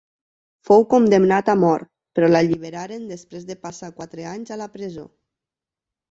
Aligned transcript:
Fou 0.67 0.83
condemnat 0.91 1.49
a 1.51 1.55
mort, 1.63 1.85
però 2.19 2.29
l'alliberaren 2.31 3.03
després 3.11 3.43
de 3.49 3.57
passar 3.67 3.91
quatre 3.99 4.25
anys 4.31 4.55
a 4.55 4.57
la 4.63 4.69
presó. 4.79 5.05